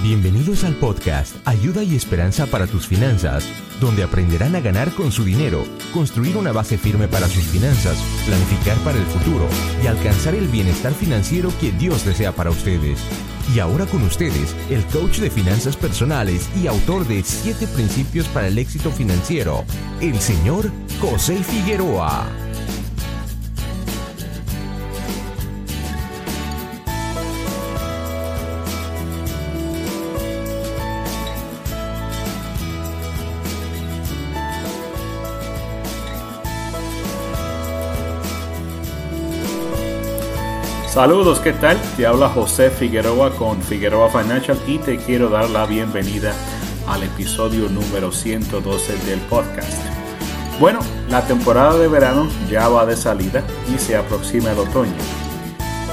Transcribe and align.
Bienvenidos 0.00 0.62
al 0.62 0.76
podcast 0.76 1.34
Ayuda 1.44 1.82
y 1.82 1.96
Esperanza 1.96 2.46
para 2.46 2.68
tus 2.68 2.86
finanzas, 2.86 3.44
donde 3.80 4.04
aprenderán 4.04 4.54
a 4.54 4.60
ganar 4.60 4.92
con 4.92 5.10
su 5.10 5.24
dinero, 5.24 5.64
construir 5.92 6.36
una 6.36 6.52
base 6.52 6.78
firme 6.78 7.08
para 7.08 7.26
sus 7.26 7.42
finanzas, 7.42 7.98
planificar 8.24 8.76
para 8.84 8.96
el 8.96 9.04
futuro 9.06 9.48
y 9.82 9.88
alcanzar 9.88 10.36
el 10.36 10.46
bienestar 10.46 10.92
financiero 10.92 11.50
que 11.60 11.72
Dios 11.72 12.04
desea 12.04 12.30
para 12.30 12.50
ustedes. 12.50 13.00
Y 13.52 13.58
ahora 13.58 13.86
con 13.86 14.04
ustedes, 14.04 14.54
el 14.70 14.84
coach 14.84 15.18
de 15.18 15.30
finanzas 15.30 15.76
personales 15.76 16.48
y 16.62 16.68
autor 16.68 17.04
de 17.08 17.24
7 17.24 17.66
principios 17.66 18.28
para 18.28 18.46
el 18.46 18.58
éxito 18.58 18.92
financiero, 18.92 19.64
el 20.00 20.20
señor 20.20 20.70
José 21.00 21.42
Figueroa. 21.42 22.47
Saludos, 40.98 41.38
¿qué 41.38 41.52
tal? 41.52 41.80
Te 41.96 42.06
habla 42.08 42.28
José 42.28 42.70
Figueroa 42.70 43.30
con 43.36 43.62
Figueroa 43.62 44.10
Financial 44.10 44.58
y 44.66 44.78
te 44.78 44.96
quiero 44.96 45.28
dar 45.28 45.48
la 45.48 45.64
bienvenida 45.64 46.34
al 46.88 47.04
episodio 47.04 47.68
número 47.68 48.10
112 48.10 48.98
del 49.06 49.20
podcast. 49.20 49.80
Bueno, 50.58 50.80
la 51.08 51.24
temporada 51.24 51.78
de 51.78 51.86
verano 51.86 52.28
ya 52.50 52.68
va 52.68 52.84
de 52.84 52.96
salida 52.96 53.44
y 53.72 53.78
se 53.78 53.94
aproxima 53.94 54.50
el 54.50 54.58
otoño. 54.58 54.90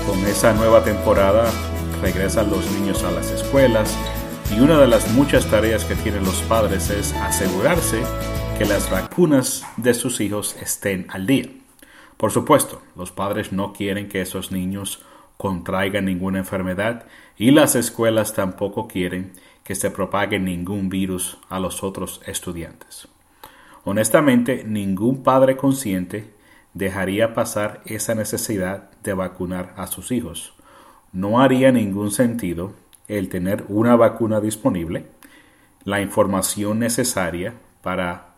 Con 0.07 0.25
esa 0.25 0.53
nueva 0.53 0.83
temporada 0.83 1.51
regresan 2.01 2.49
los 2.49 2.65
niños 2.71 3.03
a 3.03 3.11
las 3.11 3.29
escuelas 3.29 3.95
y 4.57 4.59
una 4.59 4.79
de 4.79 4.87
las 4.87 5.07
muchas 5.11 5.45
tareas 5.45 5.85
que 5.85 5.93
tienen 5.93 6.25
los 6.25 6.41
padres 6.49 6.89
es 6.89 7.13
asegurarse 7.13 8.01
que 8.57 8.65
las 8.65 8.89
vacunas 8.89 9.61
de 9.77 9.93
sus 9.93 10.19
hijos 10.19 10.55
estén 10.59 11.05
al 11.11 11.27
día. 11.27 11.64
Por 12.17 12.31
supuesto, 12.31 12.81
los 12.95 13.11
padres 13.11 13.51
no 13.51 13.73
quieren 13.73 14.07
que 14.07 14.21
esos 14.21 14.51
niños 14.51 15.03
contraigan 15.37 16.05
ninguna 16.05 16.39
enfermedad 16.39 17.05
y 17.37 17.51
las 17.51 17.75
escuelas 17.75 18.33
tampoco 18.33 18.87
quieren 18.87 19.33
que 19.63 19.75
se 19.75 19.91
propague 19.91 20.39
ningún 20.39 20.89
virus 20.89 21.37
a 21.49 21.59
los 21.59 21.83
otros 21.83 22.21
estudiantes. 22.25 23.07
Honestamente, 23.83 24.63
ningún 24.63 25.23
padre 25.23 25.57
consciente 25.57 26.33
dejaría 26.73 27.33
pasar 27.33 27.81
esa 27.85 28.15
necesidad 28.15 28.91
de 29.03 29.13
vacunar 29.13 29.73
a 29.77 29.87
sus 29.87 30.11
hijos. 30.11 30.53
No 31.11 31.41
haría 31.41 31.71
ningún 31.71 32.11
sentido 32.11 32.73
el 33.07 33.29
tener 33.29 33.65
una 33.67 33.95
vacuna 33.95 34.41
disponible, 34.41 35.07
la 35.83 36.01
información 36.01 36.79
necesaria 36.79 37.53
para 37.81 38.34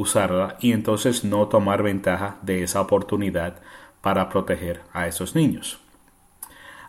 usarla 0.00 0.56
y 0.60 0.72
entonces 0.72 1.24
no 1.24 1.48
tomar 1.48 1.82
ventaja 1.82 2.38
de 2.42 2.62
esa 2.62 2.80
oportunidad 2.80 3.60
para 4.00 4.30
proteger 4.30 4.80
a 4.92 5.06
esos 5.06 5.34
niños. 5.34 5.78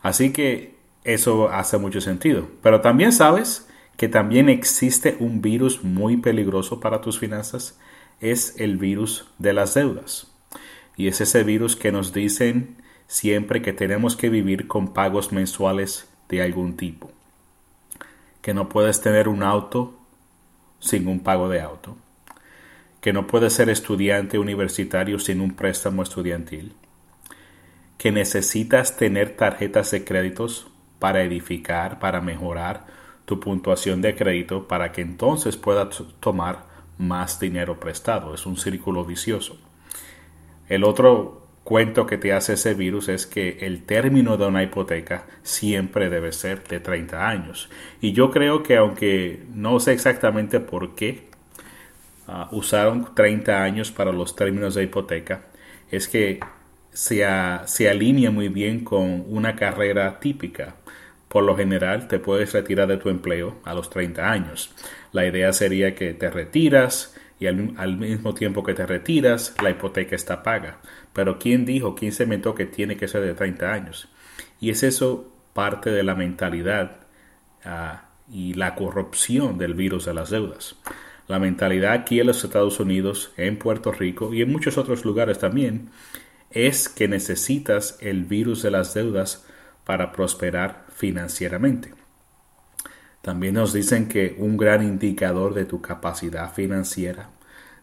Así 0.01 0.31
que 0.31 0.75
eso 1.03 1.49
hace 1.49 1.77
mucho 1.77 1.99
sentido. 1.99 2.47
Pero 2.63 2.79
también 2.79 3.11
sabes 3.11 3.67
que 3.97 4.07
también 4.07 4.47
existe 4.47 5.17
un 5.19 5.41
virus 5.41 5.83
muy 5.83 6.17
peligroso 6.17 6.79
para 6.79 7.01
tus 7.01 7.19
finanzas. 7.19 7.77
Es 8.21 8.55
el 8.59 8.77
virus 8.77 9.27
de 9.37 9.53
las 9.53 9.73
deudas. 9.73 10.31
Y 10.95 11.07
es 11.07 11.19
ese 11.19 11.43
virus 11.43 11.75
que 11.75 11.91
nos 11.91 12.13
dicen 12.13 12.77
siempre 13.07 13.61
que 13.61 13.73
tenemos 13.73 14.15
que 14.15 14.29
vivir 14.29 14.67
con 14.67 14.93
pagos 14.93 15.33
mensuales 15.33 16.07
de 16.29 16.41
algún 16.41 16.77
tipo. 16.77 17.11
Que 18.41 18.53
no 18.53 18.69
puedes 18.69 19.01
tener 19.01 19.27
un 19.27 19.43
auto 19.43 19.99
sin 20.79 21.07
un 21.07 21.19
pago 21.19 21.49
de 21.49 21.61
auto 21.61 21.97
que 23.02 23.13
no 23.13 23.27
puedes 23.27 23.53
ser 23.53 23.69
estudiante 23.69 24.38
universitario 24.38 25.19
sin 25.19 25.41
un 25.41 25.56
préstamo 25.56 26.03
estudiantil, 26.03 26.73
que 27.97 28.12
necesitas 28.12 28.95
tener 28.95 29.35
tarjetas 29.35 29.91
de 29.91 30.06
créditos 30.06 30.67
para 31.00 31.23
edificar, 31.23 32.00
para 32.00 32.22
mejorar 32.22 32.85
tu 33.25 33.39
puntuación 33.39 34.01
de 34.01 34.16
crédito, 34.16 34.67
para 34.67 34.91
que 34.91 35.01
entonces 35.01 35.57
puedas 35.57 36.03
tomar 36.19 36.66
más 37.00 37.39
dinero 37.39 37.79
prestado. 37.79 38.35
Es 38.35 38.45
un 38.45 38.57
círculo 38.57 39.03
vicioso. 39.03 39.57
El 40.69 40.83
otro 40.83 41.47
cuento 41.63 42.06
que 42.06 42.18
te 42.18 42.33
hace 42.33 42.53
ese 42.53 42.75
virus 42.75 43.09
es 43.09 43.25
que 43.25 43.57
el 43.62 43.83
término 43.83 44.38
de 44.38 44.45
una 44.45 44.63
hipoteca 44.63 45.25
siempre 45.41 46.09
debe 46.09 46.31
ser 46.31 46.63
de 46.68 46.79
30 46.79 47.28
años. 47.28 47.69
Y 48.00 48.13
yo 48.13 48.29
creo 48.29 48.62
que 48.62 48.78
aunque 48.78 49.44
no 49.53 49.79
sé 49.79 49.94
exactamente 49.94 50.59
por 50.59 50.94
qué, 50.94 51.31
Ah, 52.34 52.47
usaron 52.52 53.14
30 53.14 53.62
años 53.62 53.92
para 53.92 54.14
los 54.14 54.38
términos 54.38 54.75
de 54.75 54.84
hipoteca 54.84 55.42
es 55.92 56.08
que 56.08 56.40
se, 56.90 57.28
se 57.66 57.90
alinea 57.90 58.31
muy 58.31 58.47
bien 58.47 58.86
con 58.86 59.25
una 59.28 59.53
carrera 59.58 60.18
típica. 60.22 60.78
Por 61.28 61.44
lo 61.44 61.58
general, 61.58 62.08
te 62.08 62.19
puedes 62.19 62.53
retirar 62.53 62.88
de 62.88 62.96
tu 62.96 63.09
empleo 63.09 63.59
a 63.66 63.74
los 63.74 63.90
30 63.90 64.31
años. 64.31 64.74
La 65.12 65.25
idea 65.25 65.52
sería 65.52 65.94
que 65.94 66.14
te 66.14 66.30
retiras 66.30 67.18
y 67.38 67.47
al, 67.47 67.97
mismo 67.97 68.34
tiempo 68.34 68.63
que 68.63 68.75
te 68.75 68.86
retiras, 68.86 69.53
la 69.62 69.72
hipoteca 69.72 70.16
está 70.16 70.42
paga. 70.42 70.78
Pero 71.12 71.38
¿quién 71.38 71.66
dijo, 71.66 71.96
quién 71.96 72.13
se 72.13 72.24
inventó 72.24 72.56
que 72.56 72.66
tiene 72.66 72.96
que 72.96 73.09
ser 73.09 73.24
de 73.24 73.34
30 73.34 73.74
años? 73.74 74.08
Y 74.62 74.69
es 74.69 74.84
eso 74.84 75.34
parte 75.52 75.90
de 75.90 76.03
la 76.03 76.16
mentalidad 76.16 77.02
uh, 77.66 77.98
y 78.31 78.53
la 78.53 78.74
corrupción 78.75 79.58
del 79.58 79.74
virus 79.74 80.06
de 80.06 80.13
las 80.13 80.30
deudas. 80.30 80.78
La 81.27 81.39
mentalidad 81.39 81.93
aquí 81.93 82.19
en 82.19 82.27
los 82.27 82.43
Estados 82.43 82.79
Unidos, 82.79 83.31
en 83.37 83.57
Puerto 83.57 83.91
Rico 83.91 84.33
y 84.33 84.41
en 84.41 84.51
muchos 84.51 84.77
otros 84.77 85.05
lugares 85.05 85.39
también 85.39 85.89
es 86.49 86.89
que 86.89 87.07
necesitas 87.07 87.97
el 88.01 88.25
virus 88.25 88.61
de 88.63 88.71
las 88.71 88.93
deudas 88.93 89.45
para 89.85 90.11
prosperar 90.11 90.85
financieramente. 90.93 91.93
También 93.21 93.53
nos 93.53 93.71
dicen 93.71 94.07
que 94.07 94.35
un 94.37 94.57
gran 94.57 94.83
indicador 94.83 95.53
de 95.53 95.65
tu 95.65 95.81
capacidad 95.81 96.53
financiera, 96.53 97.29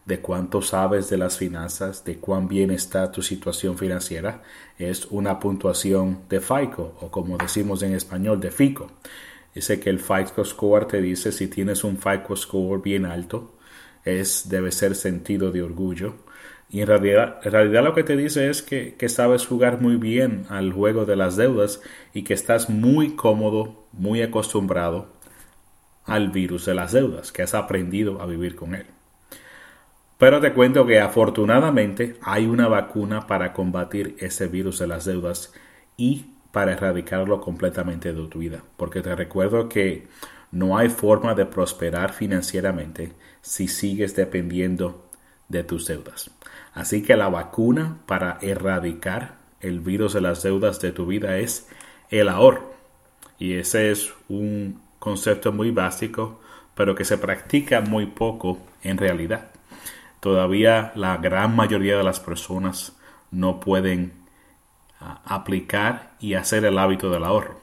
de 0.05 0.19
cuánto 0.19 0.61
sabes 0.61 1.09
de 1.09 1.17
las 1.17 1.37
finanzas, 1.37 2.03
de 2.03 2.17
cuán 2.17 2.47
bien 2.47 2.71
está 2.71 3.11
tu 3.11 3.21
situación 3.21 3.77
financiera, 3.77 4.41
es 4.77 5.05
una 5.05 5.39
puntuación 5.39 6.23
de 6.29 6.41
FICO 6.41 6.97
o 6.99 7.11
como 7.11 7.37
decimos 7.37 7.83
en 7.83 7.93
español 7.93 8.39
de 8.41 8.51
FICO. 8.51 8.91
Dice 9.53 9.79
que 9.79 9.89
el 9.89 9.99
FICO 9.99 10.45
score 10.45 10.85
te 10.85 11.01
dice 11.01 11.31
si 11.31 11.47
tienes 11.47 11.83
un 11.83 11.97
FICO 11.97 12.35
score 12.35 12.81
bien 12.81 13.05
alto, 13.05 13.55
es, 14.05 14.49
debe 14.49 14.71
ser 14.71 14.95
sentido 14.95 15.51
de 15.51 15.63
orgullo. 15.63 16.15
Y 16.69 16.81
en 16.81 16.87
realidad, 16.87 17.39
en 17.43 17.51
realidad 17.51 17.83
lo 17.83 17.95
que 17.95 18.03
te 18.03 18.15
dice 18.15 18.49
es 18.49 18.61
que, 18.61 18.95
que, 18.95 19.09
sabes 19.09 19.47
jugar 19.47 19.81
muy 19.81 19.95
bien 19.95 20.45
al 20.49 20.71
juego 20.71 21.05
de 21.05 21.15
las 21.15 21.35
deudas 21.35 21.81
y 22.13 22.23
que 22.23 22.35
estás 22.35 22.69
muy 22.69 23.15
cómodo, 23.15 23.87
muy 23.91 24.21
acostumbrado 24.21 25.07
al 26.05 26.29
virus 26.29 26.65
de 26.65 26.75
las 26.75 26.91
deudas, 26.91 27.31
que 27.31 27.41
has 27.41 27.55
aprendido 27.55 28.21
a 28.21 28.27
vivir 28.27 28.55
con 28.55 28.75
él. 28.75 28.85
Pero 30.19 30.41
te 30.41 30.53
cuento 30.53 30.85
que 30.85 30.99
afortunadamente 30.99 32.17
hay 32.21 32.45
una 32.45 32.67
vacuna 32.67 33.25
para 33.25 33.53
combatir 33.53 34.15
ese 34.19 34.47
virus 34.47 34.79
de 34.79 34.87
las 34.87 35.05
deudas 35.05 35.53
y 35.97 36.25
para 36.51 36.73
erradicarlo 36.73 37.41
completamente 37.41 38.13
de 38.13 38.27
tu 38.27 38.39
vida. 38.39 38.63
Porque 38.77 39.01
te 39.01 39.15
recuerdo 39.15 39.69
que 39.69 40.07
no 40.51 40.77
hay 40.77 40.89
forma 40.89 41.35
de 41.35 41.45
prosperar 41.45 42.13
financieramente 42.13 43.13
si 43.41 43.67
sigues 43.67 44.15
dependiendo 44.15 45.09
de 45.47 45.63
tus 45.63 45.85
deudas. 45.87 46.31
Así 46.73 47.03
que 47.03 47.15
la 47.15 47.29
vacuna 47.29 47.99
para 48.05 48.37
erradicar 48.41 49.35
el 49.61 49.79
virus 49.79 50.13
de 50.13 50.21
las 50.21 50.43
deudas 50.43 50.79
de 50.79 50.91
tu 50.91 51.05
vida 51.05 51.37
es 51.37 51.67
el 52.09 52.29
ahorro. 52.29 52.73
Y 53.37 53.53
ese 53.53 53.91
es 53.91 54.13
un 54.27 54.81
concepto 54.99 55.51
muy 55.51 55.71
básico, 55.71 56.39
pero 56.75 56.95
que 56.95 57.05
se 57.05 57.17
practica 57.17 57.81
muy 57.81 58.05
poco 58.05 58.59
en 58.83 58.97
realidad. 58.97 59.51
Todavía 60.19 60.91
la 60.95 61.17
gran 61.17 61.55
mayoría 61.55 61.97
de 61.97 62.03
las 62.03 62.19
personas 62.19 62.97
no 63.31 63.59
pueden 63.59 64.13
aplicar 64.99 66.11
y 66.19 66.33
hacer 66.33 66.65
el 66.65 66.77
hábito 66.77 67.09
del 67.09 67.23
ahorro. 67.23 67.59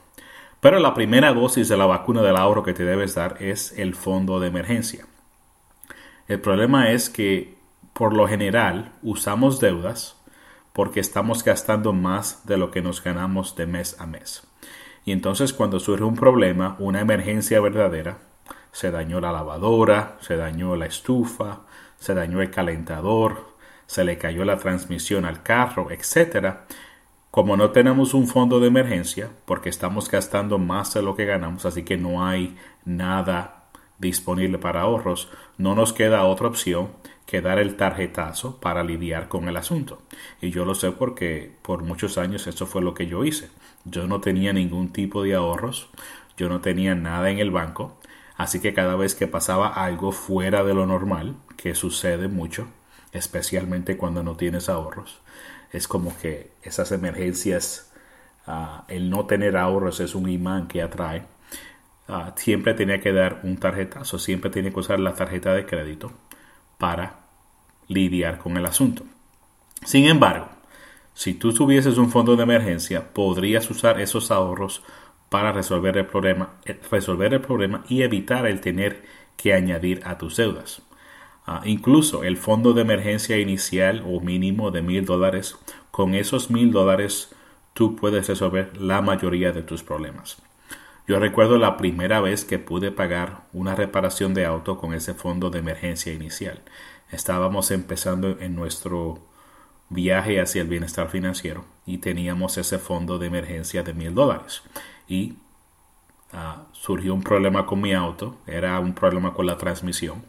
Pero 0.59 0.79
la 0.79 0.93
primera 0.93 1.33
dosis 1.33 1.69
de 1.69 1.77
la 1.77 1.85
vacuna 1.85 2.23
del 2.23 2.35
ahorro 2.35 2.63
que 2.63 2.73
te 2.73 2.83
debes 2.83 3.15
dar 3.15 3.37
es 3.41 3.77
el 3.77 3.93
fondo 3.95 4.39
de 4.39 4.47
emergencia. 4.47 5.05
El 6.27 6.41
problema 6.41 6.91
es 6.91 7.09
que 7.09 7.55
por 7.93 8.13
lo 8.13 8.27
general 8.27 8.91
usamos 9.01 9.59
deudas 9.59 10.17
porque 10.73 10.99
estamos 10.99 11.43
gastando 11.43 11.93
más 11.93 12.45
de 12.45 12.57
lo 12.57 12.69
que 12.71 12.81
nos 12.81 13.03
ganamos 13.03 13.55
de 13.55 13.65
mes 13.65 13.99
a 13.99 14.05
mes. 14.05 14.47
Y 15.05 15.11
entonces 15.11 15.53
cuando 15.53 15.79
surge 15.79 16.03
un 16.03 16.15
problema, 16.15 16.75
una 16.79 17.01
emergencia 17.01 17.61
verdadera, 17.61 18.17
se 18.71 18.91
dañó 18.91 19.19
la 19.19 19.31
lavadora, 19.31 20.17
se 20.19 20.35
dañó 20.35 20.75
la 20.75 20.85
estufa, 20.85 21.61
se 21.97 22.13
dañó 22.13 22.41
el 22.41 22.51
calentador, 22.51 23.55
se 23.85 24.03
le 24.03 24.17
cayó 24.17 24.43
la 24.43 24.57
transmisión 24.57 25.25
al 25.25 25.43
carro, 25.43 25.89
etc 25.91 26.57
como 27.31 27.57
no 27.57 27.71
tenemos 27.71 28.13
un 28.13 28.27
fondo 28.27 28.59
de 28.59 28.67
emergencia, 28.67 29.29
porque 29.45 29.69
estamos 29.69 30.09
gastando 30.09 30.57
más 30.57 30.93
de 30.93 31.01
lo 31.01 31.15
que 31.15 31.25
ganamos, 31.25 31.65
así 31.65 31.83
que 31.83 31.97
no 31.97 32.25
hay 32.25 32.55
nada 32.85 33.65
disponible 33.99 34.57
para 34.57 34.81
ahorros, 34.81 35.29
no 35.57 35.75
nos 35.75 35.93
queda 35.93 36.25
otra 36.25 36.47
opción 36.47 36.89
que 37.25 37.41
dar 37.41 37.59
el 37.59 37.75
tarjetazo 37.75 38.59
para 38.59 38.83
lidiar 38.83 39.27
con 39.27 39.49
el 39.49 39.57
asunto. 39.57 40.01
Y 40.41 40.49
yo 40.49 40.65
lo 40.65 40.75
sé 40.75 40.91
porque 40.91 41.51
por 41.61 41.83
muchos 41.83 42.17
años 42.17 42.47
eso 42.47 42.65
fue 42.65 42.81
lo 42.81 42.93
que 42.93 43.07
yo 43.07 43.25
hice. 43.25 43.49
Yo 43.83 44.07
no 44.07 44.21
tenía 44.21 44.53
ningún 44.53 44.93
tipo 44.93 45.23
de 45.23 45.35
ahorros, 45.35 45.89
yo 46.37 46.47
no 46.49 46.61
tenía 46.61 46.95
nada 46.95 47.29
en 47.29 47.39
el 47.39 47.51
banco, 47.51 47.97
así 48.37 48.61
que 48.61 48.73
cada 48.73 48.95
vez 48.95 49.13
que 49.13 49.27
pasaba 49.27 49.67
algo 49.67 50.11
fuera 50.11 50.63
de 50.63 50.73
lo 50.73 50.85
normal, 50.85 51.35
que 51.57 51.75
sucede 51.75 52.27
mucho, 52.27 52.67
especialmente 53.11 53.97
cuando 53.97 54.23
no 54.23 54.37
tienes 54.37 54.69
ahorros, 54.69 55.19
es 55.71 55.87
como 55.87 56.17
que 56.17 56.51
esas 56.63 56.91
emergencias, 56.91 57.91
ah, 58.45 58.85
el 58.87 59.09
no 59.09 59.25
tener 59.25 59.57
ahorros 59.57 59.99
es 59.99 60.15
un 60.15 60.29
imán 60.29 60.67
que 60.67 60.81
atrae. 60.81 61.25
Ah, 62.07 62.33
siempre 62.35 62.73
tenía 62.73 63.01
que 63.01 63.11
dar 63.11 63.41
un 63.43 63.57
tarjetazo, 63.57 64.17
siempre 64.19 64.49
tenía 64.49 64.71
que 64.71 64.79
usar 64.79 64.99
la 64.99 65.13
tarjeta 65.13 65.53
de 65.53 65.65
crédito 65.65 66.11
para 66.77 67.19
lidiar 67.87 68.37
con 68.37 68.57
el 68.57 68.65
asunto. 68.65 69.03
Sin 69.85 70.05
embargo, 70.05 70.49
si 71.13 71.33
tú 71.33 71.53
tuvieses 71.53 71.97
un 71.97 72.11
fondo 72.11 72.35
de 72.35 72.43
emergencia, 72.43 73.13
podrías 73.13 73.69
usar 73.69 73.99
esos 73.99 74.31
ahorros 74.31 74.83
para 75.29 75.51
resolver 75.51 75.97
el 75.97 76.05
problema, 76.05 76.53
eh, 76.65 76.79
resolver 76.89 77.33
el 77.33 77.41
problema 77.41 77.83
y 77.89 78.03
evitar 78.03 78.45
el 78.45 78.61
tener 78.61 79.03
que 79.35 79.53
añadir 79.53 80.01
a 80.05 80.17
tus 80.17 80.37
deudas. 80.37 80.81
Ah, 81.49 81.61
incluso 81.63 82.25
el 82.25 82.35
fondo 82.35 82.73
de 82.73 82.81
emergencia 82.81 83.37
inicial 83.37 84.03
o 84.05 84.19
mínimo 84.19 84.69
de 84.69 84.81
mil 84.81 85.05
dólares, 85.05 85.57
con 85.91 86.13
esos 86.13 86.51
mil 86.51 86.71
dólares 86.71 87.33
tú 87.73 87.95
puedes 87.95 88.27
resolver 88.27 88.75
la 88.75 89.01
mayoría 89.01 89.53
de 89.53 89.63
tus 89.63 89.81
problemas. 89.81 90.41
Yo 91.07 91.19
recuerdo 91.19 91.57
la 91.57 91.77
primera 91.77 92.19
vez 92.19 92.43
que 92.43 92.59
pude 92.59 92.91
pagar 92.91 93.43
una 93.53 93.75
reparación 93.75 94.33
de 94.33 94.45
auto 94.45 94.77
con 94.77 94.93
ese 94.93 95.13
fondo 95.13 95.49
de 95.49 95.59
emergencia 95.59 96.11
inicial. 96.11 96.61
Estábamos 97.11 97.71
empezando 97.71 98.37
en 98.41 98.53
nuestro 98.53 99.19
viaje 99.87 100.41
hacia 100.41 100.61
el 100.61 100.67
bienestar 100.67 101.09
financiero 101.09 101.63
y 101.85 101.99
teníamos 101.99 102.57
ese 102.57 102.77
fondo 102.77 103.19
de 103.19 103.27
emergencia 103.27 103.83
de 103.83 103.93
mil 103.93 104.13
dólares. 104.13 104.63
Y 105.07 105.35
ah, 106.33 106.65
surgió 106.73 107.13
un 107.13 107.23
problema 107.23 107.65
con 107.65 107.79
mi 107.79 107.93
auto, 107.93 108.37
era 108.45 108.77
un 108.81 108.93
problema 108.93 109.33
con 109.33 109.45
la 109.45 109.57
transmisión, 109.57 110.25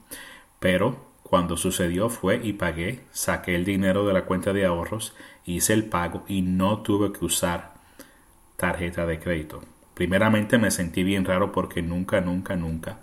pero 0.60 1.07
cuando 1.28 1.58
sucedió 1.58 2.08
fue 2.08 2.40
y 2.42 2.54
pagué, 2.54 3.00
saqué 3.10 3.54
el 3.54 3.66
dinero 3.66 4.06
de 4.06 4.14
la 4.14 4.24
cuenta 4.24 4.54
de 4.54 4.64
ahorros, 4.64 5.14
hice 5.44 5.74
el 5.74 5.84
pago 5.84 6.24
y 6.26 6.40
no 6.40 6.80
tuve 6.80 7.12
que 7.12 7.22
usar 7.22 7.74
tarjeta 8.56 9.04
de 9.04 9.20
crédito. 9.20 9.60
Primeramente 9.92 10.56
me 10.56 10.70
sentí 10.70 11.02
bien 11.02 11.26
raro 11.26 11.52
porque 11.52 11.82
nunca, 11.82 12.22
nunca, 12.22 12.56
nunca 12.56 13.00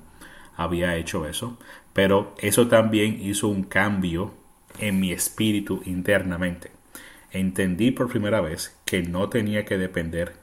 había 0.55 0.95
hecho 0.95 1.27
eso, 1.27 1.59
pero 1.93 2.33
eso 2.39 2.67
también 2.67 3.21
hizo 3.21 3.47
un 3.47 3.61
cambio 3.61 4.33
en 4.79 4.99
mi 4.99 5.11
espíritu 5.11 5.83
internamente. 5.85 6.71
Entendí 7.31 7.91
por 7.91 8.09
primera 8.09 8.41
vez 8.41 8.75
que 8.85 9.03
no 9.03 9.29
tenía 9.29 9.65
que 9.65 9.77
depender 9.77 10.33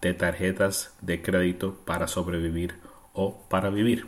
de 0.00 0.12
tarjetas 0.12 0.92
de 1.02 1.22
crédito 1.22 1.78
para 1.84 2.08
sobrevivir 2.08 2.74
o 3.12 3.44
para 3.48 3.70
vivir. 3.70 4.06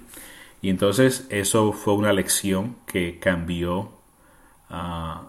Y 0.62 0.70
entonces 0.70 1.26
eso 1.30 1.72
fue 1.72 1.94
una 1.94 2.12
lección 2.12 2.76
que 2.86 3.18
cambió 3.18 3.92
uh, 4.70 5.24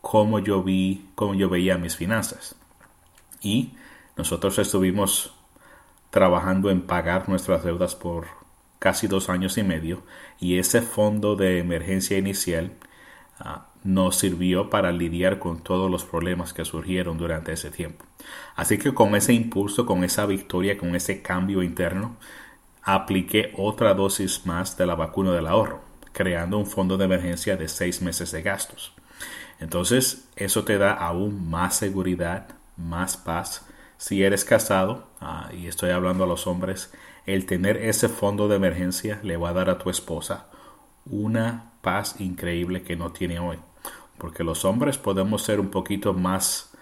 cómo 0.00 0.38
yo 0.38 0.62
vi, 0.62 1.08
cómo 1.14 1.34
yo 1.34 1.48
veía 1.48 1.78
mis 1.78 1.96
finanzas. 1.96 2.56
Y 3.40 3.72
nosotros 4.16 4.58
estuvimos 4.58 5.34
trabajando 6.10 6.70
en 6.70 6.82
pagar 6.82 7.28
nuestras 7.28 7.64
deudas 7.64 7.94
por 7.94 8.26
casi 8.78 9.06
dos 9.06 9.30
años 9.30 9.56
y 9.56 9.62
medio 9.62 10.02
y 10.38 10.58
ese 10.58 10.82
fondo 10.82 11.36
de 11.36 11.58
emergencia 11.58 12.18
inicial 12.18 12.72
ah, 13.40 13.68
nos 13.82 14.16
sirvió 14.16 14.68
para 14.68 14.92
lidiar 14.92 15.38
con 15.38 15.62
todos 15.62 15.90
los 15.90 16.04
problemas 16.04 16.52
que 16.52 16.64
surgieron 16.64 17.16
durante 17.16 17.52
ese 17.52 17.70
tiempo. 17.70 18.04
Así 18.54 18.78
que 18.78 18.92
con 18.92 19.16
ese 19.16 19.32
impulso, 19.32 19.86
con 19.86 20.04
esa 20.04 20.26
victoria, 20.26 20.76
con 20.76 20.94
ese 20.94 21.22
cambio 21.22 21.62
interno, 21.62 22.16
apliqué 22.84 23.52
otra 23.56 23.94
dosis 23.94 24.44
más 24.46 24.76
de 24.76 24.86
la 24.86 24.94
vacuna 24.94 25.32
del 25.32 25.46
ahorro, 25.46 25.80
creando 26.12 26.58
un 26.58 26.66
fondo 26.66 26.98
de 26.98 27.06
emergencia 27.06 27.56
de 27.56 27.68
seis 27.68 28.02
meses 28.02 28.30
de 28.30 28.42
gastos. 28.42 28.92
Entonces, 29.58 30.28
eso 30.36 30.64
te 30.64 30.78
da 30.78 30.92
aún 30.92 31.48
más 31.48 31.76
seguridad, 31.76 32.48
más 32.76 33.16
paz 33.16 33.66
si 33.96 34.22
eres 34.22 34.44
casado, 34.44 35.06
ah, 35.20 35.48
y 35.56 35.66
estoy 35.66 35.90
hablando 35.90 36.24
a 36.24 36.26
los 36.26 36.46
hombres, 36.46 36.92
el 37.24 37.46
tener 37.46 37.78
ese 37.78 38.10
fondo 38.10 38.48
de 38.48 38.56
emergencia 38.56 39.18
le 39.22 39.38
va 39.38 39.50
a 39.50 39.54
dar 39.54 39.70
a 39.70 39.78
tu 39.78 39.88
esposa 39.88 40.46
una 41.06 41.72
paz 41.80 42.20
increíble 42.20 42.82
que 42.82 42.96
no 42.96 43.12
tiene 43.12 43.38
hoy. 43.38 43.58
Porque 44.18 44.44
los 44.44 44.64
hombres 44.64 44.98
podemos 44.98 45.42
ser 45.42 45.58
un 45.60 45.70
poquito 45.70 46.12
más 46.12 46.74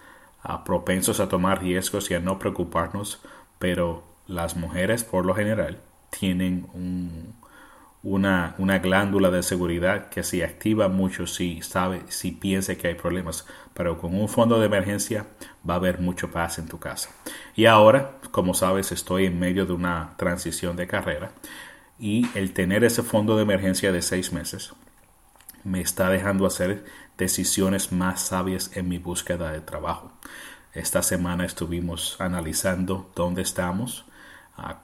ah, 0.43 0.65
propensos 0.65 1.21
a 1.21 1.29
tomar 1.29 1.63
riesgos 1.63 2.11
y 2.11 2.15
a 2.15 2.21
no 2.21 2.41
preocuparnos, 2.41 3.21
pero 3.61 4.03
las 4.27 4.57
mujeres 4.57 5.05
por 5.05 5.25
lo 5.25 5.35
general 5.35 5.79
tienen 6.19 6.69
un, 6.75 7.35
una, 8.03 8.55
una, 8.59 8.79
glándula 8.79 9.31
de 9.31 9.43
seguridad 9.43 10.09
que 10.09 10.23
se 10.23 10.45
activa 10.45 10.89
mucho 10.89 11.27
si 11.27 11.63
sabe, 11.63 12.03
si 12.09 12.33
piensa 12.33 12.77
que 12.77 12.89
hay 12.89 12.95
problemas. 12.95 13.47
Pero 13.75 13.99
con 13.99 14.15
un 14.15 14.29
fondo 14.29 14.61
de 14.61 14.67
emergencia 14.67 15.27
va 15.69 15.75
a 15.75 15.77
haber 15.79 16.01
mucho 16.01 16.31
paz 16.31 16.59
en 16.59 16.69
tu 16.69 16.79
casa. 16.79 17.11
Y 17.57 17.67
ahora, 17.67 18.19
como 18.31 18.55
sabes, 18.55 18.93
estoy 18.93 19.27
en 19.27 19.39
medio 19.39 19.67
de 19.67 19.73
una 19.73 20.15
transición 20.17 20.77
de 20.77 20.87
carrera 20.87 21.33
y 21.99 22.27
el 22.35 22.53
tener 22.53 22.85
ese 22.85 23.03
fondo 23.03 23.37
de 23.37 23.43
emergencia 23.43 23.93
de 23.93 24.03
seis 24.03 24.33
meses 24.33 24.73
me 25.65 25.81
está 25.81 26.09
dejando 26.09 26.47
hacer 26.47 26.85
decisiones 27.17 27.93
más 27.93 28.21
sabias 28.21 28.77
en 28.77 28.89
mi 28.89 28.99
búsqueda 28.99 29.53
de 29.53 29.61
trabajo. 29.61 30.13
Esta 30.75 31.03
semana 31.03 31.45
estuvimos 31.45 32.17
analizando 32.19 33.11
dónde 33.15 33.43
estamos, 33.43 34.07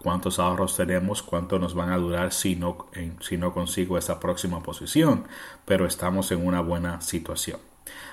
cuántos 0.03 0.39
ahorros 0.39 0.77
tenemos, 0.77 1.23
cuánto 1.23 1.59
nos 1.59 1.75
van 1.75 1.91
a 1.91 1.99
durar 1.99 2.33
si 2.33 2.57
no, 2.57 2.89
si 3.21 3.37
no 3.37 3.53
consigo 3.53 3.99
esa 3.99 4.19
próxima 4.21 4.63
posición, 4.63 5.27
pero 5.65 5.87
estamos 5.87 6.33
en 6.33 6.47
una 6.47 6.61
buena 6.61 7.01
situación. 7.01 7.61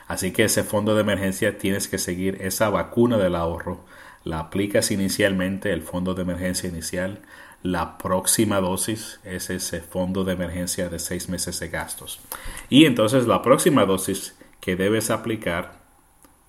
Así 0.07 0.31
que 0.31 0.44
ese 0.44 0.63
fondo 0.63 0.96
de 0.96 1.02
emergencia 1.02 1.57
tienes 1.57 1.88
que 1.88 1.98
seguir 1.98 2.38
esa 2.42 2.69
vacuna 2.69 3.18
del 3.18 3.36
ahorro, 3.36 3.84
la 4.24 4.40
aplicas 4.40 4.92
inicialmente, 4.92 5.72
el 5.72 5.81
fondo 5.81 6.13
de 6.13 6.24
emergencia 6.24 6.69
inicial, 6.69 7.22
la 7.62 7.98
próxima 7.98 8.60
dosis 8.60 9.20
es 9.24 9.50
ese 9.50 9.82
fondo 9.82 10.24
de 10.24 10.34
emergencia 10.34 10.89
de 10.89 11.00
seis 11.00 11.29
meses 11.29 11.60
de 11.60 11.70
gastos. 11.70 12.20
Y 12.70 12.86
entonces 12.86 13.27
la 13.27 13.41
próxima 13.41 13.86
dosis 13.86 14.36
que 14.60 14.75
debes 14.75 15.10
aplicar 15.10 15.79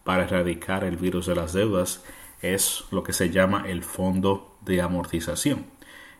para 0.04 0.24
erradicar 0.24 0.84
el 0.84 0.96
virus 0.96 1.26
de 1.26 1.34
las 1.34 1.52
deudas 1.52 2.02
es 2.42 2.84
lo 2.90 3.02
que 3.02 3.12
se 3.12 3.30
llama 3.30 3.64
el 3.66 3.82
fondo 3.82 4.56
de 4.60 4.82
amortización. 4.82 5.66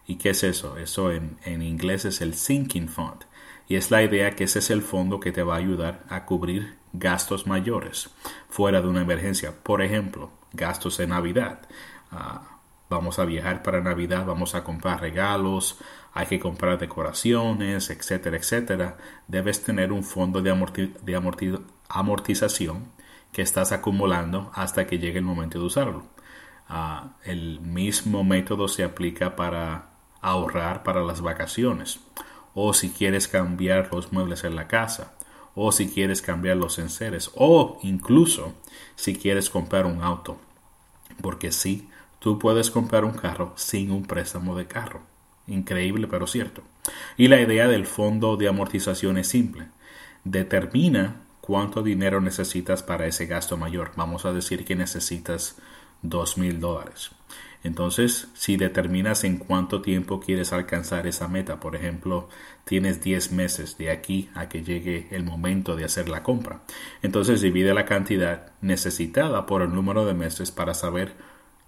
¿Y 0.07 0.17
qué 0.17 0.31
es 0.31 0.45
eso? 0.45 0.77
Eso 0.79 1.11
en, 1.13 1.39
en 1.45 1.63
inglés 1.63 2.05
es 2.05 2.21
el 2.21 2.35
sinking 2.35 2.89
fund. 2.89 3.25
Y 3.69 3.77
es 3.77 3.91
la 3.91 4.03
idea 4.03 4.31
que 4.37 4.45
ese 4.45 4.61
es 4.61 4.71
el 4.71 4.83
fondo 4.83 5.19
que 5.19 5.33
te 5.33 5.43
va 5.43 5.55
a 5.55 5.59
ayudar 5.59 6.05
a 6.09 6.25
cubrir 6.25 6.77
gastos 6.93 7.47
mayores 7.47 8.11
fuera 8.49 8.81
de 8.81 8.89
una 8.89 9.03
emergencia. 9.03 9.53
Por 9.63 9.83
ejemplo, 9.83 10.31
gastos 10.53 10.99
de 10.99 11.07
Navidad. 11.07 11.61
Ah, 12.11 12.61
vamos 12.89 13.19
a 13.19 13.25
viajar 13.25 13.63
para 13.63 13.81
Navidad, 13.81 14.25
vamos 14.25 14.55
a 14.55 14.63
comprar 14.63 15.01
regalos, 15.01 15.79
hay 16.15 16.27
que 16.27 16.39
comprar 16.39 16.79
decoraciones, 16.79 17.91
etcétera, 17.91 18.37
etcétera. 18.37 18.97
Debes 19.27 19.63
tener 19.63 19.93
un 19.93 20.05
fondo 20.05 20.41
de, 20.43 20.93
de 21.03 21.17
amortización 21.89 22.93
que 23.33 23.43
estás 23.43 23.73
acumulando 23.73 24.51
hasta 24.55 24.87
que 24.87 24.99
llegue 24.99 25.19
el 25.19 25.25
momento 25.25 25.59
de 25.59 25.67
usarlo. 25.67 26.05
Ah, 26.69 27.17
el 27.25 27.61
mismo 27.61 28.25
método 28.25 28.69
se 28.69 28.83
aplica 28.85 29.37
para 29.37 29.91
ahorrar 30.21 30.83
para 30.83 31.05
las 31.05 31.21
vacaciones 31.21 32.01
o 32.55 32.73
si 32.75 32.91
quieres 32.91 33.29
cambiar 33.29 33.91
los 33.93 34.13
muebles 34.13 34.43
en 34.45 34.57
la 34.57 34.67
casa 34.67 35.15
o 35.55 35.71
si 35.71 35.89
quieres 35.89 36.23
cambiar 36.23 36.57
los 36.57 36.79
enseres 36.79 37.31
o 37.35 37.79
incluso 37.83 38.55
si 38.97 39.15
quieres 39.15 39.51
comprar 39.51 39.87
un 39.87 40.03
auto 40.03 40.39
porque 41.21 41.53
sí, 41.53 41.89
tú 42.19 42.39
puedes 42.39 42.71
comprar 42.71 43.05
un 43.05 43.13
carro 43.13 43.53
sin 43.57 43.91
un 43.91 44.05
préstamo 44.05 44.57
de 44.57 44.67
carro. 44.67 45.01
Increíble 45.47 46.09
pero 46.09 46.27
cierto. 46.27 46.63
Y 47.17 47.29
la 47.29 47.41
idea 47.41 47.69
del 47.69 47.87
fondo 47.87 48.37
de 48.37 48.49
amortización 48.49 49.19
es 49.19 49.29
simple. 49.29 49.69
Determina 50.25 51.23
cuánto 51.47 51.83
dinero 51.83 52.21
necesitas 52.21 52.83
para 52.83 53.07
ese 53.07 53.27
gasto 53.27 53.57
mayor 53.57 53.93
vamos 53.95 54.25
a 54.25 54.33
decir 54.33 54.65
que 54.65 54.75
necesitas 54.75 55.57
dos 56.03 56.39
mil 56.39 56.59
dólares. 56.59 57.13
Entonces, 57.63 58.29
si 58.35 58.57
determinas 58.57 59.25
en 59.25 59.39
cuánto 59.39 59.81
tiempo 59.81 60.21
quieres 60.21 60.53
alcanzar 60.53 61.07
esa 61.07 61.27
meta, 61.27 61.59
por 61.59 61.75
ejemplo, 61.75 62.29
tienes 62.65 63.03
10 63.03 63.33
meses 63.33 63.77
de 63.77 63.91
aquí 63.91 64.31
a 64.35 64.49
que 64.49 64.63
llegue 64.63 65.09
el 65.11 65.25
momento 65.25 65.75
de 65.75 65.85
hacer 65.85 66.09
la 66.09 66.23
compra. 66.23 66.61
Entonces, 67.03 67.41
divide 67.41 67.75
la 67.75 67.85
cantidad 67.85 68.53
necesitada 68.61 69.47
por 69.47 69.63
el 69.63 69.75
número 69.75 70.05
de 70.05 70.15
meses 70.15 70.53
para 70.53 70.75
saber 70.75 71.15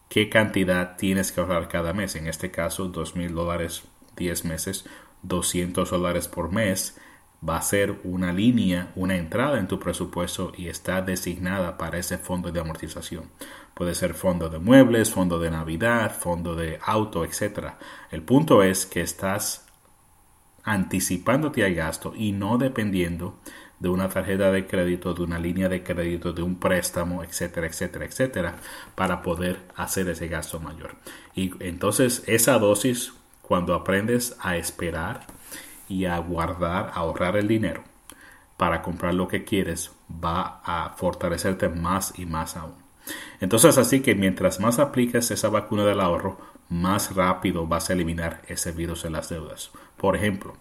qué 0.08 0.28
cantidad 0.28 0.96
tienes 0.96 1.32
que 1.32 1.40
ahorrar 1.40 1.68
cada 1.68 1.92
mes. 1.92 2.14
En 2.14 2.28
este 2.28 2.50
caso, 2.52 2.88
dos 2.88 3.16
mil 3.16 3.34
dólares 3.34 3.82
10 4.16 4.44
meses, 4.44 4.84
200 5.22 5.90
dólares 5.90 6.28
por 6.28 6.52
mes 6.52 6.96
va 7.46 7.56
a 7.56 7.62
ser 7.62 8.00
una 8.04 8.32
línea, 8.32 8.92
una 8.96 9.16
entrada 9.16 9.58
en 9.58 9.68
tu 9.68 9.78
presupuesto 9.78 10.52
y 10.56 10.68
está 10.68 11.02
designada 11.02 11.78
para 11.78 11.98
ese 11.98 12.18
fondo 12.18 12.50
de 12.50 12.60
amortización. 12.60 13.30
Puede 13.74 13.94
ser 13.94 14.14
fondo 14.14 14.48
de 14.48 14.58
muebles, 14.58 15.10
fondo 15.10 15.38
de 15.38 15.50
Navidad, 15.50 16.12
fondo 16.12 16.56
de 16.56 16.78
auto, 16.82 17.24
etc. 17.24 17.74
El 18.10 18.22
punto 18.22 18.62
es 18.62 18.86
que 18.86 19.00
estás 19.00 19.66
anticipándote 20.64 21.64
al 21.64 21.74
gasto 21.74 22.12
y 22.16 22.32
no 22.32 22.58
dependiendo 22.58 23.38
de 23.78 23.88
una 23.88 24.08
tarjeta 24.08 24.50
de 24.50 24.66
crédito, 24.66 25.14
de 25.14 25.22
una 25.22 25.38
línea 25.38 25.68
de 25.68 25.84
crédito, 25.84 26.32
de 26.32 26.42
un 26.42 26.56
préstamo, 26.56 27.22
etcétera, 27.22 27.68
etcétera, 27.68 28.04
etcétera, 28.04 28.56
para 28.96 29.22
poder 29.22 29.60
hacer 29.76 30.08
ese 30.08 30.26
gasto 30.26 30.58
mayor. 30.58 30.96
Y 31.34 31.52
entonces 31.60 32.24
esa 32.26 32.58
dosis, 32.58 33.12
cuando 33.42 33.74
aprendes 33.74 34.36
a 34.40 34.56
esperar, 34.56 35.26
y 35.88 36.04
a 36.04 36.16
ahorrar 36.16 37.36
el 37.36 37.48
dinero 37.48 37.82
para 38.56 38.82
comprar 38.82 39.14
lo 39.14 39.28
que 39.28 39.44
quieres, 39.44 39.92
va 40.12 40.60
a 40.64 40.94
fortalecerte 40.96 41.68
más 41.68 42.18
y 42.18 42.26
más 42.26 42.56
aún. 42.56 42.74
Entonces 43.40 43.78
así 43.78 44.00
que 44.00 44.14
mientras 44.14 44.60
más 44.60 44.78
apliques 44.78 45.30
esa 45.30 45.48
vacuna 45.48 45.84
del 45.84 46.00
ahorro, 46.00 46.38
más 46.68 47.14
rápido 47.14 47.66
vas 47.66 47.88
a 47.88 47.94
eliminar 47.94 48.42
ese 48.48 48.72
virus 48.72 49.04
en 49.04 49.12
las 49.12 49.28
deudas. 49.28 49.70
Por 49.96 50.16
ejemplo, 50.16 50.54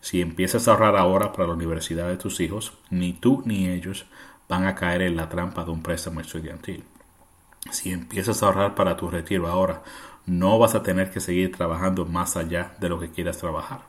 si 0.00 0.20
empiezas 0.20 0.68
a 0.68 0.72
ahorrar 0.72 0.96
ahora 0.96 1.32
para 1.32 1.46
la 1.46 1.54
universidad 1.54 2.08
de 2.08 2.16
tus 2.16 2.40
hijos, 2.40 2.74
ni 2.90 3.12
tú 3.14 3.42
ni 3.46 3.68
ellos 3.68 4.06
van 4.48 4.66
a 4.66 4.74
caer 4.74 5.02
en 5.02 5.16
la 5.16 5.28
trampa 5.28 5.64
de 5.64 5.70
un 5.70 5.82
préstamo 5.82 6.20
estudiantil. 6.20 6.84
Si 7.70 7.92
empiezas 7.92 8.42
a 8.42 8.46
ahorrar 8.46 8.74
para 8.74 8.96
tu 8.96 9.08
retiro 9.08 9.48
ahora, 9.48 9.82
no 10.26 10.58
vas 10.58 10.74
a 10.74 10.82
tener 10.82 11.10
que 11.10 11.20
seguir 11.20 11.56
trabajando 11.56 12.04
más 12.04 12.36
allá 12.36 12.74
de 12.80 12.88
lo 12.88 12.98
que 12.98 13.10
quieras 13.10 13.38
trabajar. 13.38 13.80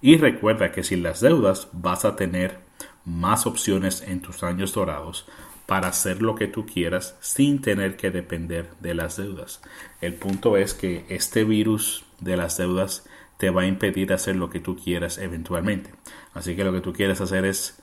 Y 0.00 0.16
recuerda 0.16 0.72
que 0.72 0.82
sin 0.82 1.02
las 1.02 1.20
deudas 1.20 1.68
vas 1.72 2.04
a 2.04 2.16
tener 2.16 2.58
más 3.04 3.46
opciones 3.46 4.02
en 4.02 4.20
tus 4.20 4.42
años 4.42 4.74
dorados 4.74 5.26
para 5.66 5.88
hacer 5.88 6.22
lo 6.22 6.34
que 6.34 6.46
tú 6.46 6.64
quieras 6.66 7.16
sin 7.20 7.60
tener 7.60 7.96
que 7.96 8.10
depender 8.10 8.70
de 8.80 8.94
las 8.94 9.16
deudas. 9.16 9.60
El 10.00 10.14
punto 10.14 10.56
es 10.56 10.74
que 10.74 11.04
este 11.08 11.44
virus 11.44 12.04
de 12.20 12.36
las 12.36 12.56
deudas 12.56 13.04
te 13.36 13.50
va 13.50 13.62
a 13.62 13.66
impedir 13.66 14.12
hacer 14.12 14.36
lo 14.36 14.48
que 14.48 14.60
tú 14.60 14.76
quieras 14.76 15.18
eventualmente. 15.18 15.90
Así 16.34 16.56
que 16.56 16.64
lo 16.64 16.72
que 16.72 16.80
tú 16.80 16.92
quieres 16.92 17.20
hacer 17.20 17.44
es 17.44 17.82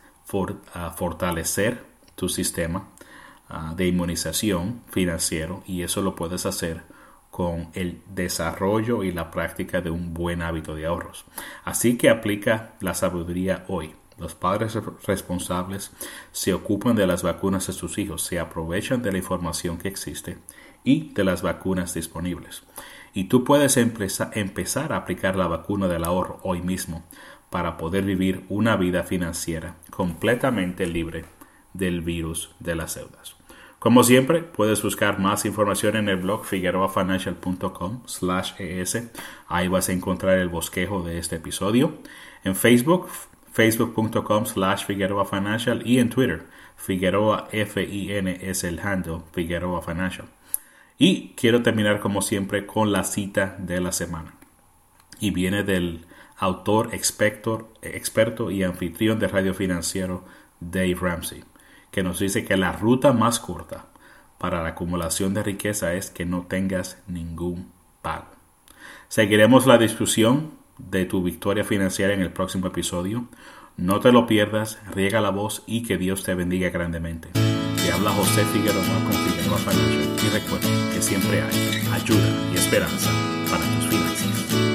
ah, 0.74 0.94
fortalecer 0.98 1.84
tu 2.16 2.30
sistema 2.30 2.88
ah, 3.50 3.74
de 3.76 3.88
inmunización 3.88 4.82
financiero 4.90 5.64
y 5.68 5.84
eso 5.84 6.02
lo 6.02 6.16
puedes 6.16 6.46
hacer 6.46 6.82
con 7.34 7.70
el 7.74 8.00
desarrollo 8.14 9.04
y 9.04 9.12
la 9.12 9.32
práctica 9.32 9.82
de 9.82 9.90
un 9.90 10.14
buen 10.14 10.44
hábito 10.44 10.76
de 10.76 10.86
ahorros. 10.86 11.26
Así 11.66 11.98
que 11.98 12.12
aplica 12.12 12.76
la 12.80 12.94
sabiduría 12.94 13.66
hoy. 13.70 13.96
Los 14.20 14.36
padres 14.36 14.78
responsables 15.08 15.90
se 16.32 16.54
ocupan 16.54 16.96
de 16.96 17.08
las 17.08 17.24
vacunas 17.24 17.66
de 17.66 17.74
sus 17.74 17.98
hijos, 17.98 18.22
se 18.22 18.40
aprovechan 18.40 19.02
de 19.02 19.12
la 19.12 19.18
información 19.18 19.80
que 19.80 19.88
existe 19.88 20.38
y 20.84 21.12
de 21.16 21.24
las 21.24 21.42
vacunas 21.42 21.96
disponibles. 21.96 22.62
Y 23.16 23.24
tú 23.24 23.44
puedes 23.44 23.78
empezar 23.78 24.94
a 24.94 24.98
aplicar 24.98 25.36
la 25.36 25.48
vacuna 25.48 25.88
del 25.88 26.04
ahorro 26.04 26.40
hoy 26.44 26.62
mismo 26.62 27.04
para 27.50 27.78
poder 27.78 28.04
vivir 28.04 28.46
una 28.48 28.76
vida 28.76 29.02
financiera 29.02 29.78
completamente 29.90 30.86
libre 30.86 31.26
del 31.74 32.02
virus 32.02 32.52
de 32.60 32.76
las 32.76 32.94
deudas. 32.94 33.36
Como 33.84 34.02
siempre, 34.06 34.44
puedes 34.44 34.82
buscar 34.82 35.20
más 35.20 35.44
información 35.44 35.98
en 35.98 36.08
el 36.08 36.16
blog 36.16 36.46
figueroafinancial.com 36.46 38.04
slash 38.06 38.54
es. 38.58 39.12
Ahí 39.50 39.68
vas 39.68 39.90
a 39.90 39.92
encontrar 39.92 40.38
el 40.38 40.48
bosquejo 40.48 41.04
de 41.04 41.20
este 41.20 41.36
episodio. 41.36 41.98
En 42.46 42.56
Facebook, 42.56 43.10
facebook.com 43.52 44.46
slash 44.46 44.86
Financial 44.86 45.82
y 45.86 46.00
en 46.00 46.10
Twitter, 46.10 46.44
Figueroa 46.78 47.50
F-I-N 47.52 48.40
es 48.42 48.64
el 48.64 48.80
handle 48.80 49.24
Figueroa 49.34 49.82
Financial. 49.82 50.30
Y 50.98 51.34
quiero 51.36 51.62
terminar 51.62 52.00
como 52.00 52.22
siempre 52.22 52.66
con 52.66 52.94
la 52.94 53.04
cita 53.04 53.58
de 53.60 53.82
la 53.82 53.92
semana. 53.92 54.36
Y 55.20 55.32
viene 55.32 55.64
del 55.64 56.06
autor, 56.38 56.92
experto 56.94 58.50
y 58.50 58.64
anfitrión 58.64 59.20
de 59.20 59.28
Radio 59.28 59.54
Financiero, 59.54 60.24
Dave 60.62 60.96
Ramsey 61.02 61.44
que 61.94 62.04
nos 62.04 62.18
dice 62.18 62.44
que 62.44 62.58
la 62.58 62.72
ruta 62.72 63.14
más 63.14 63.40
corta 63.40 63.86
para 64.40 64.64
la 64.64 64.70
acumulación 64.70 65.36
de 65.36 65.44
riqueza 65.44 65.94
es 65.94 66.10
que 66.10 66.26
no 66.26 66.48
tengas 66.50 66.98
ningún 67.08 67.72
pago. 68.02 68.26
Seguiremos 69.08 69.68
la 69.68 69.78
discusión 69.78 70.56
de 70.80 71.06
tu 71.06 71.22
victoria 71.22 71.64
financiera 71.64 72.16
en 72.16 72.22
el 72.22 72.34
próximo 72.34 72.66
episodio. 72.68 73.28
No 73.78 74.00
te 74.00 74.12
lo 74.12 74.26
pierdas, 74.26 74.80
riega 74.92 75.22
la 75.22 75.30
voz 75.30 75.62
y 75.68 75.84
que 75.84 76.00
Dios 76.00 76.24
te 76.24 76.34
bendiga 76.34 76.72
grandemente. 76.72 77.30
Te 77.32 77.92
habla 77.92 78.10
José 78.10 78.44
Figueroa 78.46 78.84
con 79.04 79.14
Figueroa 79.14 79.58
Financial 79.60 80.16
y 80.26 80.30
recuerda 80.30 80.94
que 80.94 81.02
siempre 81.02 81.44
hay 81.44 81.88
ayuda 81.94 82.52
y 82.52 82.58
esperanza 82.58 83.12
para 83.52 83.64
tus 83.64 83.86
finanzas. 83.86 84.73